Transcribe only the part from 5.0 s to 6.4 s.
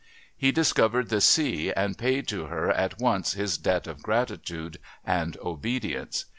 and obedience.